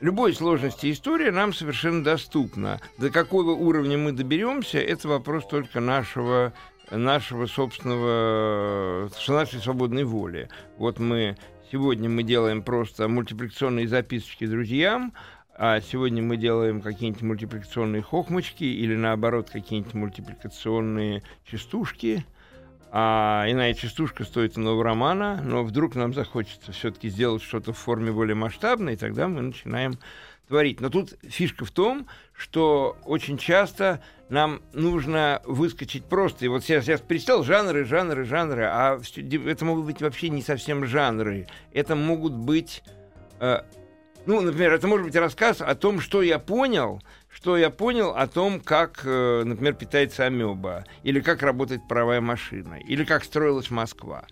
[0.00, 2.80] любой сложности история нам совершенно доступна.
[2.98, 6.52] До какого уровня мы доберемся, это вопрос только нашего
[6.90, 10.48] нашего собственного, нашей свободной воли.
[10.76, 11.36] Вот мы
[11.70, 15.12] сегодня мы делаем просто мультипликационные записочки друзьям,
[15.62, 22.24] а сегодня мы делаем какие-нибудь мультипликационные хохмочки или наоборот какие-нибудь мультипликационные частушки.
[22.90, 28.10] А иная частушка стоит иного романа, но вдруг нам захочется все-таки сделать что-то в форме
[28.10, 29.98] более масштабной, и тогда мы начинаем
[30.48, 30.80] творить.
[30.80, 36.46] Но тут фишка в том, что очень часто нам нужно выскочить просто.
[36.46, 38.98] И вот сейчас я перечислял жанры, жанры, жанры, а
[39.46, 41.48] это могут быть вообще не совсем жанры.
[41.74, 42.82] Это могут быть
[43.40, 43.60] э,
[44.26, 47.02] ну, например, это может быть рассказ о том, что я понял,
[47.32, 52.78] что я понял о том, как, э, например, питается амеба, или как работает паровая машина,
[52.86, 54.24] или как строилась Москва.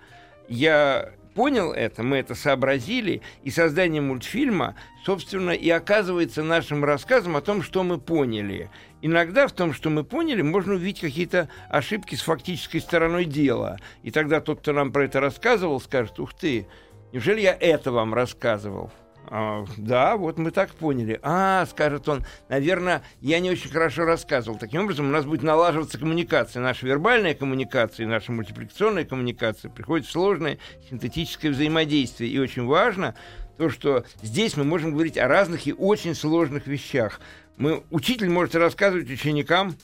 [0.48, 4.74] Я понял это, мы это сообразили, и создание мультфильма,
[5.07, 8.70] собственно, и оказывается нашим рассказом о том, что мы поняли.
[9.03, 13.79] Иногда в том, что мы поняли, можно увидеть какие-то ошибки с фактической стороной дела.
[14.03, 16.66] И тогда тот, кто нам про это рассказывал, скажет, ух ты,
[17.12, 18.90] неужели я это вам рассказывал?
[19.30, 21.18] А, да, вот мы так поняли.
[21.22, 24.58] А, скажет он, наверное, я не очень хорошо рассказывал.
[24.58, 26.62] Таким образом, у нас будет налаживаться коммуникация.
[26.62, 32.30] Наша вербальная коммуникация наша мультипликационная коммуникация приходит сложное синтетическое взаимодействие.
[32.30, 33.14] И очень важно
[33.58, 37.20] то, что здесь мы можем говорить о разных и очень сложных вещах.
[37.56, 39.74] Мы, учитель может рассказывать ученикам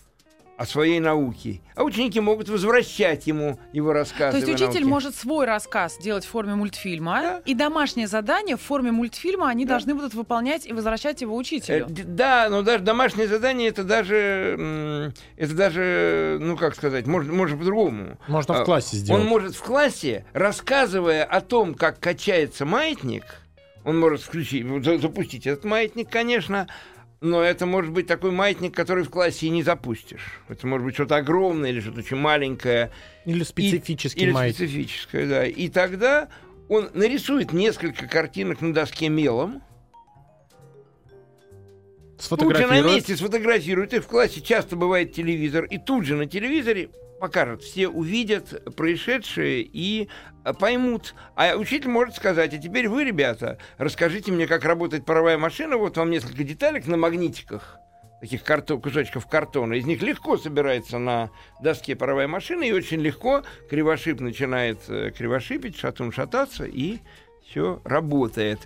[0.57, 1.61] о своей науке.
[1.75, 4.39] А ученики могут возвращать ему его рассказы.
[4.41, 4.87] То есть учитель науке.
[4.87, 7.43] может свой рассказ делать в форме мультфильма, да.
[7.45, 9.75] и домашнее задание в форме мультфильма они да.
[9.75, 11.87] должны будут выполнять и возвращать его учителю.
[11.87, 17.59] Э, да, но даже домашнее задание это даже, это даже, ну как сказать, может, может
[17.59, 18.19] по-другому.
[18.29, 19.23] Можно в а, классе сделать.
[19.23, 23.25] Он может в классе, рассказывая о том, как качается маятник,
[23.85, 24.67] он может включить,
[25.01, 26.69] запустить этот маятник, конечно,
[27.25, 30.41] но это может быть такой маятник, который в классе и не запустишь.
[30.49, 32.91] Это может быть что-то огромное или что-то очень маленькое.
[33.25, 34.57] Или специфический и, или маятник.
[34.57, 35.47] специфическое, да.
[35.47, 36.29] И тогда
[36.69, 39.63] Он нарисует несколько картинок на доске мелом,
[42.29, 43.95] тут же на месте сфотографирует.
[43.95, 45.65] И в классе часто бывает телевизор.
[45.65, 46.91] И тут же на телевизоре
[47.25, 47.63] покажет.
[47.63, 50.11] Все увидят происшедшее и
[50.45, 51.15] а, поймут.
[51.37, 55.79] А учитель может сказать, а теперь вы, ребята, расскажите мне, как работает паровая машина.
[55.79, 57.79] Вот вам несколько деталек на магнитиках
[58.21, 59.73] таких карто- кусочков картона.
[59.73, 61.31] Из них легко собирается на
[61.63, 66.99] доске паровая машина, и очень легко кривошип начинает э, кривошипить, шатун шататься, и
[67.49, 68.61] все работает.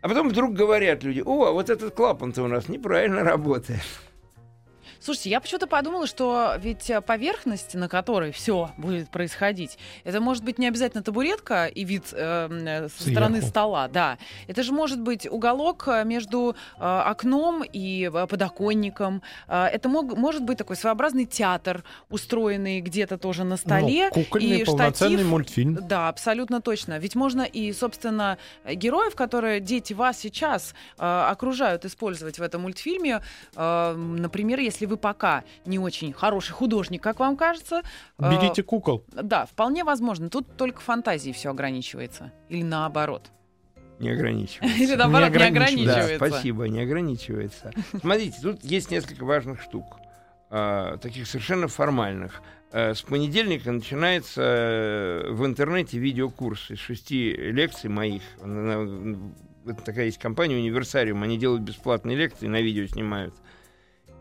[0.00, 3.84] А потом вдруг говорят люди, о, а вот этот клапан-то у нас неправильно работает.
[5.10, 10.44] Слушайте, я почему-то подумала, что ведь э, поверхность, на которой все будет происходить, это может
[10.44, 13.10] быть не обязательно табуретка и вид э, э, со Сверху.
[13.10, 14.18] стороны стола, да.
[14.46, 19.20] Это же может быть уголок э, между э, окном и э, подоконником.
[19.48, 24.10] Э, это мог, может быть такой своеобразный театр, устроенный где-то тоже на столе.
[24.14, 25.26] Ну, кукольный и полноценный штатив.
[25.28, 25.78] мультфильм.
[25.88, 27.00] Да, абсолютно точно.
[27.00, 33.22] Ведь можно и, собственно, героев, которые дети вас сейчас э, окружают, использовать в этом мультфильме.
[33.56, 37.82] Э, например, если вы пока не очень хороший художник, как вам кажется.
[38.18, 39.04] э, Берите кукол.
[39.10, 40.28] Да, вполне возможно.
[40.30, 42.32] Тут только фантазией все ограничивается.
[42.48, 43.30] Или наоборот.
[43.98, 44.78] Не ограничивается.
[44.82, 46.18] Или наоборот, не ограничивается.
[46.18, 47.70] Да, спасибо, не ограничивается.
[48.00, 49.84] Смотрите, тут есть несколько важных штук,
[50.48, 52.40] а, таких совершенно формальных.
[52.72, 58.22] Э, С понедельника начинается э, в интернете видеокурс из шести лекций моих.
[58.40, 63.34] Это такая есть компания Универсариум, они делают бесплатные лекции, на видео снимают.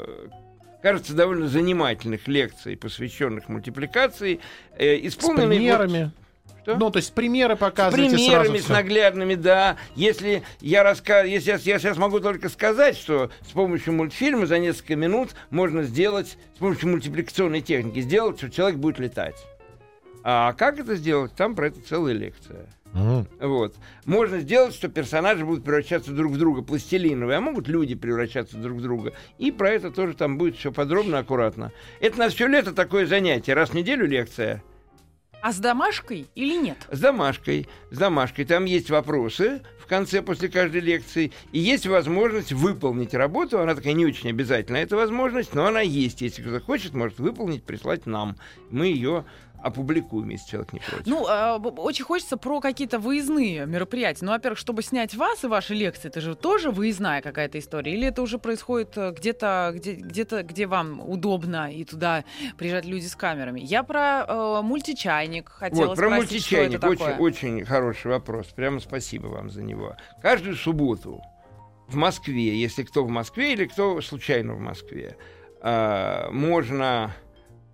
[0.82, 4.40] кажется, довольно занимательных лекций, посвященных мультипликации,
[4.78, 6.12] э, С исполненных вот- примерами.
[6.64, 6.78] Что?
[6.78, 9.76] Ну, то есть примеры С показываете примерами, сразу с наглядными, да.
[9.98, 11.28] Если я рассказ...
[11.28, 15.84] если я, я сейчас могу только сказать, что с помощью мультфильма за несколько минут можно
[15.84, 19.36] сделать, с помощью мультипликационной техники, сделать, что человек будет летать.
[20.24, 21.34] А как это сделать?
[21.36, 22.68] Там про это целая лекция.
[22.94, 23.28] Мгм.
[23.40, 23.76] Вот.
[24.06, 28.78] Можно сделать, что персонажи будут превращаться друг в друга пластилиновые, а могут люди превращаться друг
[28.78, 29.14] в друга.
[29.38, 31.72] И про это тоже там будет все подробно, аккуратно.
[32.00, 33.54] Это на все лето такое занятие.
[33.54, 34.64] Раз в неделю лекция.
[35.42, 36.78] А с домашкой или нет?
[36.90, 37.68] С домашкой.
[37.92, 38.46] С домашкой.
[38.46, 41.34] Там есть вопросы в конце, после каждой лекции.
[41.52, 43.60] И есть возможность выполнить работу.
[43.60, 46.22] Она такая не очень обязательная, эта возможность, но она есть.
[46.22, 48.38] Если кто-то хочет, может выполнить, прислать нам.
[48.70, 49.26] Мы ее
[49.64, 51.08] опубликуем, если человек не против.
[51.08, 54.26] Ну, э, б- очень хочется про какие-то выездные мероприятия.
[54.26, 57.94] Ну, во-первых, чтобы снять вас и ваши лекции, это же тоже выездная какая-то история.
[57.94, 62.26] Или это уже происходит э, где-то, где, где-то, где вам удобно, и туда
[62.58, 63.62] приезжают люди с камерами.
[63.62, 66.78] Я про э, мультичайник хотела вот, про спросить, что мультичайник.
[66.78, 67.16] это такое.
[67.16, 68.48] Очень, очень хороший вопрос.
[68.48, 69.96] Прямо спасибо вам за него.
[70.22, 71.22] Каждую субботу
[71.88, 75.16] в Москве, если кто в Москве или кто случайно в Москве,
[75.62, 77.14] а, можно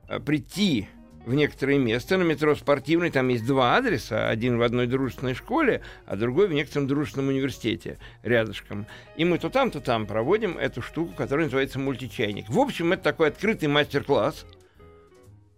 [0.07, 0.87] а, прийти
[1.29, 3.11] в некоторое место на метро спортивный.
[3.11, 4.27] Там есть два адреса.
[4.27, 8.87] Один в одной дружественной школе, а другой в некотором дружественном университете рядышком.
[9.15, 12.49] И мы то там, то там проводим эту штуку, которая называется мультичайник.
[12.49, 14.47] В общем, это такой открытый мастер-класс,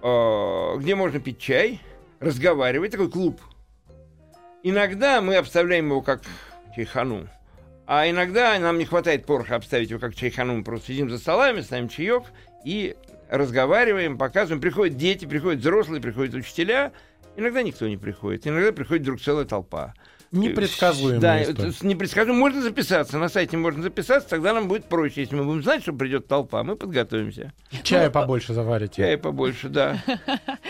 [0.01, 1.79] э, где можно пить чай,
[2.19, 3.39] разговаривать, такой клуб.
[4.63, 6.21] Иногда мы обставляем его как
[6.75, 7.29] чайхану,
[7.87, 10.53] а иногда нам не хватает пороха обставить его как чайхану.
[10.53, 12.23] Мы просто сидим за столами, ставим чаек
[12.65, 12.97] и
[13.31, 14.61] разговариваем, показываем.
[14.61, 16.91] Приходят дети, приходят взрослые, приходят учителя.
[17.37, 18.45] Иногда никто не приходит.
[18.45, 19.93] Иногда приходит вдруг целая толпа.
[20.31, 21.73] Непредсказуемая Да, история.
[21.81, 22.39] непредсказуемо.
[22.39, 23.17] Можно записаться.
[23.17, 25.21] На сайте можно записаться, тогда нам будет проще.
[25.21, 27.51] Если мы будем знать, что придет толпа, мы подготовимся.
[27.83, 29.01] Чая Ну, побольше заварите.
[29.01, 29.97] Чая побольше, да.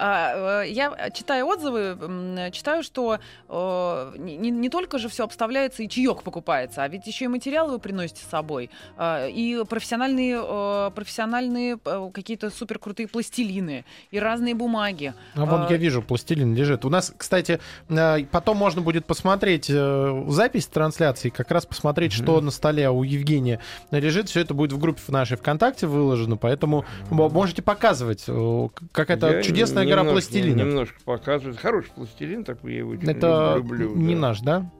[0.00, 6.22] А, э, Я, читая отзывы, читаю, что э, не, только же все обставляется и чаек
[6.22, 8.70] покупается, а ведь еще и материалы вы приносите с собой.
[8.96, 11.78] А, И профессиональные, э, профессиональные
[12.14, 15.14] какие-то суперкрутые пластилины, и разные бумаги.
[15.34, 16.84] А вон А, я вижу, пластилин лежит.
[16.84, 17.58] У нас, кстати,
[18.30, 23.58] потом можно будет посмотреть э, запись трансляции, как раз посмотреть, что на столе у Евгения
[23.90, 24.28] лежит.
[24.28, 28.24] Все это будет в группе в нашей ВКонтакте выложено, поэтому м- можете показывать.
[28.28, 30.60] э, Какая-то чудесная гора немножко- пластилина.
[30.60, 31.58] Немножко показывает.
[31.58, 33.96] Хороший пластилин такой, я его Это люблю.
[33.96, 34.20] не да.
[34.20, 34.70] наш, да?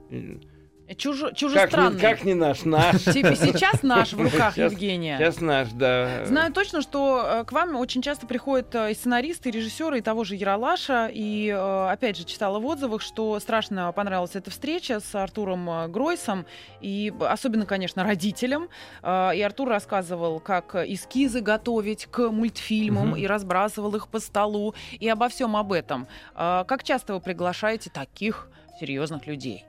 [0.89, 1.95] Как, чужестранный.
[1.95, 3.03] не, как не наш, наш.
[3.03, 5.17] Типа сейчас наш в руках Сейчас- Евгения.
[5.19, 6.25] Сейчас наш, да.
[6.25, 10.01] Знаю точно, что э, к вам очень часто приходят э, и сценаристы, и режиссеры, и
[10.01, 11.09] того же Яралаша.
[11.13, 16.45] И, э, опять же, читала в отзывах, что страшно понравилась эта встреча с Артуром Гройсом.
[16.81, 18.67] И особенно, конечно, родителям.
[19.03, 23.15] И Артур рассказывал, как эскизы готовить к мультфильмам, Мгм.
[23.17, 26.07] и разбрасывал их по столу, и обо всем об этом.
[26.35, 28.49] Как часто вы приглашаете таких
[28.79, 29.65] серьезных людей?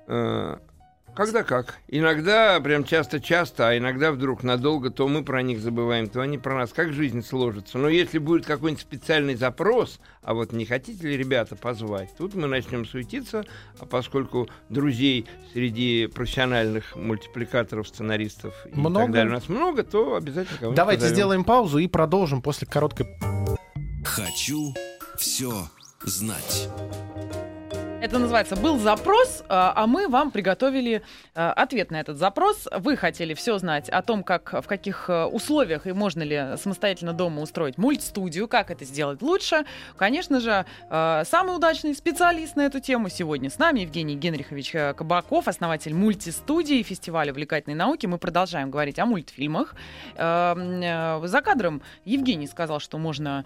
[1.14, 1.79] Когда как.
[1.88, 6.55] Иногда, прям часто-часто, а иногда вдруг надолго, то мы про них забываем, то они про
[6.55, 6.73] нас.
[6.73, 7.79] Как жизнь сложится.
[7.79, 12.46] Но если будет какой-нибудь специальный запрос, а вот не хотите ли ребята позвать, тут мы
[12.46, 13.44] начнем суетиться,
[13.79, 19.07] а поскольку друзей среди профессиональных мультипликаторов, сценаристов и Много?
[19.07, 21.14] так далее у нас много, то обязательно кого-нибудь Давайте позовем.
[21.16, 23.09] сделаем паузу и продолжим после короткой
[24.05, 24.73] Хочу
[25.18, 25.68] все
[26.05, 26.68] знать.
[28.03, 31.03] Это называется «Был запрос», а а мы вам приготовили
[31.35, 32.67] а, ответ на этот запрос.
[32.79, 37.13] Вы хотели все знать о том, как, в каких э, условиях и можно ли самостоятельно
[37.13, 39.67] дома устроить мультстудию, как это сделать лучше.
[39.99, 44.95] Конечно же, э, самый удачный специалист на эту тему сегодня с нами Евгений Генрихович э,
[44.95, 48.07] Кабаков, основатель мультистудии фестиваля увлекательной науки.
[48.07, 49.75] Мы продолжаем говорить о мультфильмах.
[50.17, 53.45] Э, За кадром Евгений сказал, что можно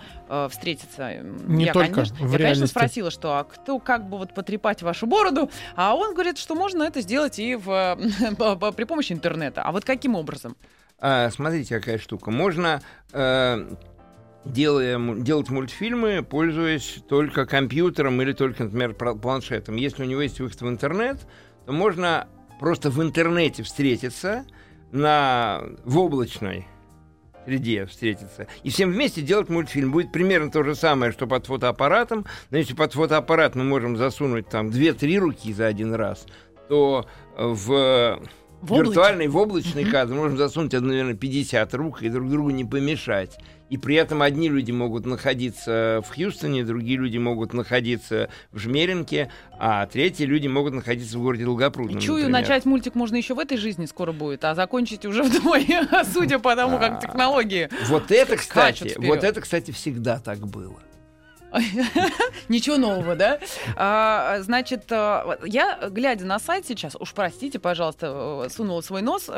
[0.49, 1.19] встретиться.
[1.23, 4.83] Не я, только конечно, в я, конечно, спросила, что а кто как бы вот потрепать
[4.83, 7.97] вашу бороду, а он говорит, что можно это сделать и в,
[8.77, 9.63] при помощи интернета.
[9.63, 10.55] А вот каким образом?
[10.99, 12.31] А, смотрите, какая штука.
[12.31, 13.75] Можно, э,
[14.45, 19.77] делая, делать мультфильмы, пользуясь только компьютером или только, например, планшетом.
[19.77, 21.27] Если у него есть выход в интернет,
[21.65, 22.29] то можно
[22.61, 24.45] просто в интернете встретиться
[24.93, 26.67] на, в облачной
[27.45, 28.47] среде встретиться.
[28.63, 29.93] И всем вместе делать мультфильм.
[29.93, 32.27] Будет примерно то же самое, что под фотоаппаратом.
[32.51, 36.27] Но если под фотоаппарат мы можем засунуть там 2-3 руки за один раз,
[36.69, 38.21] то э, в
[38.65, 43.39] В виртуальный, в облачный кадр можно засунуть, наверное, 50 рук и друг другу не помешать.
[43.69, 49.31] И при этом одни люди могут находиться в Хьюстоне, другие люди могут находиться в Жмеринке,
[49.59, 52.01] а третьи люди могут находиться в городе Долгопрудном.
[52.01, 52.41] Чую, например.
[52.41, 56.55] начать мультик можно еще в этой жизни скоро будет, а закончить уже вдвое, судя по
[56.57, 57.01] тому, как А.
[57.01, 57.69] технологии.
[57.89, 60.79] Вот это, кстати, вот это, кстати, всегда так было.
[62.49, 63.39] Ничего нового, да?
[63.77, 69.31] А, значит, а, я, глядя на сайт сейчас, уж простите, пожалуйста, э, сунула свой нос,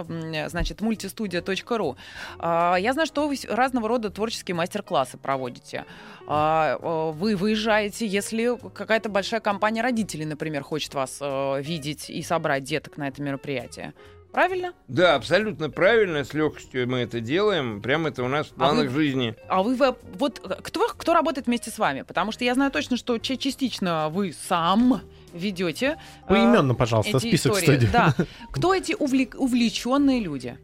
[0.49, 1.97] значит, мультистудия.ру.
[2.39, 5.85] А, Я знаю, что вы разного рода творческие мастер-классы проводите.
[6.27, 12.23] А, э, Вы выезжаете, если какая-то большая компания родителей, например, хочет вас э, видеть и
[12.23, 13.93] собрать деток на это мероприятие.
[14.37, 14.75] Правильно?
[14.87, 17.81] Да, абсолютно правильно, с легкостью мы это делаем.
[17.81, 19.35] Прям это у нас в А вы- планах жизни.
[19.49, 22.03] А вы во- вот э, кто, кто работает вместе с вами?
[22.03, 25.01] Потому что я знаю точно, что ча- частично вы сам
[25.33, 25.97] ведете.
[26.25, 27.79] э, Поименно, пожалуйста, эти список истории.
[27.79, 27.91] студии.
[27.91, 28.15] Да.
[28.53, 30.59] Кто эти увлек- увлеченные люди?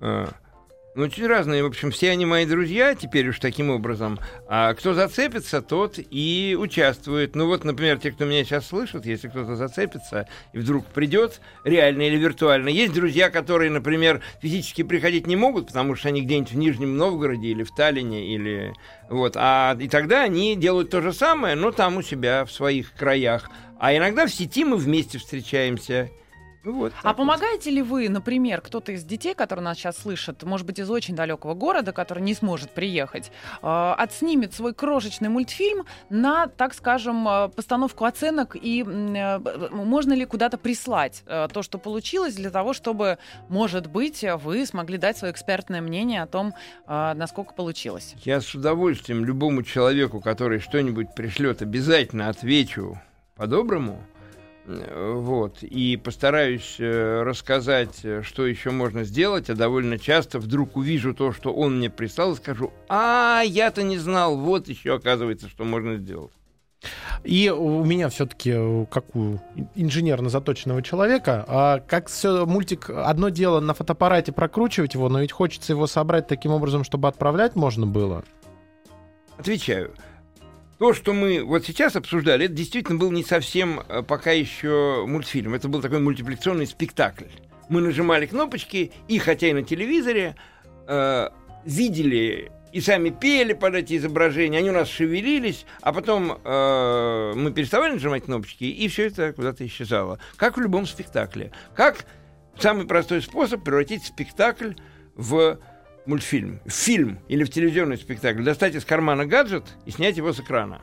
[0.00, 0.28] А,
[0.94, 1.62] Ну, очень разные.
[1.62, 4.18] В общем, все они мои друзья теперь уж таким образом.
[4.46, 7.34] А кто зацепится, тот и участвует.
[7.34, 12.02] Ну вот, например, те, кто меня сейчас слышит, если кто-то зацепится и вдруг придет, реально
[12.02, 12.68] или виртуально.
[12.68, 17.48] Есть друзья, которые, например, физически приходить не могут, потому что они где-нибудь в Нижнем Новгороде
[17.48, 18.74] или в Таллине, или
[19.08, 19.32] вот.
[19.36, 23.48] А и тогда они делают то же самое, но там у себя в своих краях.
[23.78, 26.10] А иногда в сети мы вместе встречаемся.
[26.64, 26.92] Ну вот.
[26.98, 27.16] А так вот.
[27.16, 31.16] помогаете ли вы, например, кто-то из детей, который нас сейчас слышит, может быть, из очень
[31.16, 37.48] далекого города, который не сможет приехать, э, отснимет свой крошечный мультфильм на, так скажем, э,
[37.48, 43.18] постановку оценок и э, можно ли куда-то прислать э, то, что получилось, для того, чтобы,
[43.48, 46.54] может быть, вы смогли дать свое экспертное мнение о том,
[46.86, 48.14] э, насколько получилось?
[48.24, 53.00] Я с удовольствием любому человеку, который что-нибудь пришлет, обязательно отвечу
[53.34, 54.04] по-доброму.
[54.66, 55.62] Э, Вот.
[55.62, 61.32] И постараюсь э, рассказать, э, что еще можно сделать, а довольно часто вдруг увижу то,
[61.32, 65.96] что он мне прислал, и скажу, а, я-то не знал, вот еще оказывается, что можно
[65.96, 66.32] сделать.
[67.22, 68.52] И у меня все-таки,
[68.90, 69.38] как у
[69.76, 75.30] инженерно заточенного человека, а как все мультик, одно дело на фотоаппарате прокручивать его, но ведь
[75.30, 78.24] хочется его собрать таким образом, чтобы отправлять можно было.
[79.38, 79.94] Отвечаю.
[80.82, 85.54] То, что мы вот сейчас обсуждали, это действительно был не совсем э, пока еще мультфильм.
[85.54, 87.26] Это был такой мультипликационный спектакль.
[87.68, 90.34] Мы нажимали кнопочки, и хотя и на телевизоре,
[90.88, 91.28] э,
[91.64, 97.52] видели и сами пели под эти изображения, они у нас шевелились, а потом э, мы
[97.52, 100.18] переставали нажимать кнопочки, и все это куда-то исчезало.
[100.34, 101.52] Как в любом спектакле.
[101.76, 102.06] Как
[102.58, 104.72] самый простой способ превратить спектакль
[105.14, 105.60] в
[106.06, 110.40] мультфильм, в фильм или в телевизионный спектакль, достать из кармана гаджет и снять его с
[110.40, 110.80] экрана.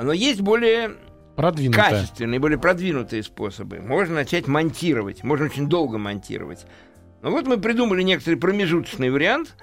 [0.00, 0.92] Но есть более
[1.36, 1.90] Продвинутая.
[1.90, 3.80] качественные, более продвинутые способы.
[3.80, 6.66] Можно начать монтировать, можно очень долго монтировать.
[7.22, 9.56] Ну вот мы придумали некоторый промежуточный вариант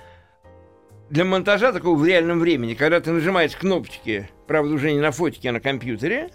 [1.10, 5.50] для монтажа такого в реальном времени, когда ты нажимаешь кнопочки, правда уже не на фотике,
[5.50, 6.30] а на компьютере,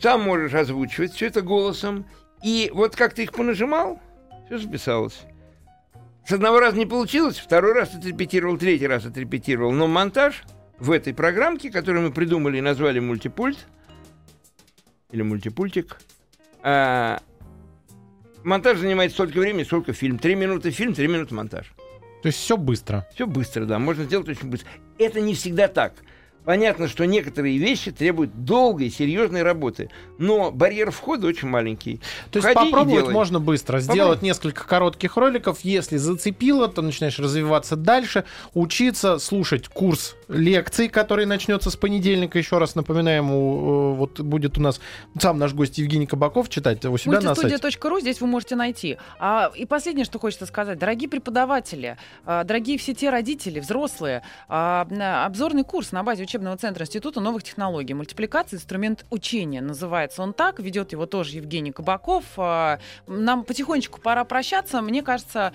[0.00, 2.06] сам можешь озвучивать все это голосом,
[2.42, 4.00] и вот как ты их понажимал,
[4.46, 5.20] все записалось.
[6.28, 10.42] С одного раза не получилось, второй раз отрепетировал, третий раз отрепетировал, но монтаж
[10.78, 13.66] в этой программке, которую мы придумали и назвали мультипульт,
[15.10, 15.96] или мультипультик,
[16.62, 17.22] а,
[18.44, 20.18] монтаж занимает столько времени, сколько фильм.
[20.18, 21.72] Три минуты фильм, три минуты монтаж.
[22.22, 23.08] То есть все быстро.
[23.14, 24.68] Все быстро, да, можно сделать очень быстро.
[24.98, 25.94] Это не всегда так.
[26.44, 32.00] Понятно, что некоторые вещи требуют долгой, серьезной работы, но барьер входа очень маленький.
[32.30, 33.80] То есть Входи и попробовать можно быстро.
[33.80, 35.60] Сделать несколько коротких роликов.
[35.60, 38.24] Если зацепило, то начинаешь развиваться дальше,
[38.54, 42.38] учиться, слушать курс лекций, который начнется с понедельника.
[42.38, 44.80] Еще раз напоминаем, э, вот будет у нас
[45.18, 47.42] сам наш гость Евгений Кабаков читать у себя на сайте.
[47.42, 48.98] Мультистудия.ру здесь вы можете найти.
[49.18, 50.78] А, и последнее, что хочется сказать.
[50.78, 54.86] Дорогие преподаватели, а, дорогие все те родители, взрослые, а,
[55.26, 57.94] обзорный курс на базе учебного центра Института новых технологий.
[57.94, 59.60] Мультипликация, инструмент учения.
[59.60, 60.60] Называется он так.
[60.60, 62.24] Ведет его тоже Евгений Кабаков.
[62.36, 64.82] А, Нам потихонечку пора прощаться.
[64.82, 65.52] Мне кажется,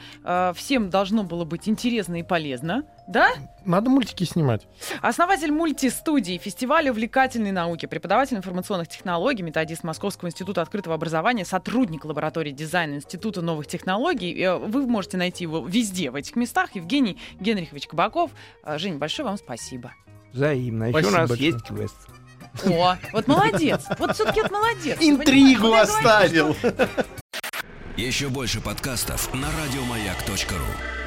[0.56, 2.84] всем должно было быть интересно и полезно.
[3.08, 3.30] Да?
[3.66, 4.68] Надо мультики снимать.
[5.02, 12.52] Основатель мультистудии, фестиваля увлекательной науки, преподаватель информационных технологий, методист Московского института открытого образования, сотрудник лаборатории
[12.52, 14.34] дизайна Института новых технологий.
[14.42, 16.76] Э, Вы можете найти его везде, в этих местах.
[16.76, 18.32] Евгений Генрихович Кабаков.
[18.64, 19.94] Э, Жень, большое вам спасибо.
[20.32, 20.86] Взаимно.
[20.86, 21.52] Еще у нас большое.
[21.52, 21.96] есть квест.
[22.66, 23.86] О, вот молодец.
[23.98, 24.98] Вот все-таки это молодец.
[25.02, 26.56] Интригу оставил.
[27.98, 31.03] Еще больше подкастов на радиомаяк.ру.